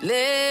[0.00, 0.47] Lift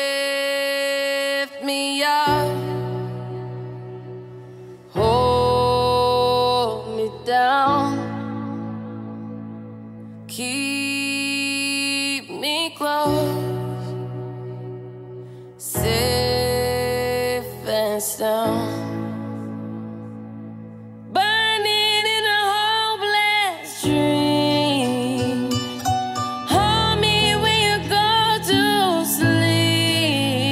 [10.27, 13.95] keep me close,
[15.57, 18.85] safe and sound.
[21.13, 25.49] Burning in a hopeless dream.
[26.47, 28.61] Hold me when you go to
[29.05, 30.47] sleep.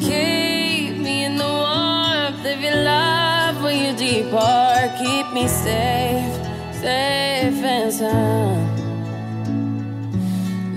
[0.00, 4.96] Keep me in the warmth of your love when you depart.
[4.98, 6.47] Keep me safe,
[6.80, 8.68] safe and sound.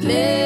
[0.03, 0.40] Live